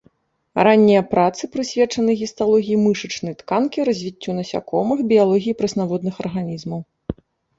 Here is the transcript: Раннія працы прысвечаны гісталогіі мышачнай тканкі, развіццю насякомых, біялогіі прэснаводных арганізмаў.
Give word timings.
Раннія 0.67 1.01
працы 1.11 1.49
прысвечаны 1.55 2.11
гісталогіі 2.21 2.79
мышачнай 2.85 3.35
тканкі, 3.43 3.85
развіццю 3.89 4.35
насякомых, 4.39 4.99
біялогіі 5.11 5.57
прэснаводных 5.59 6.15
арганізмаў. 6.27 6.81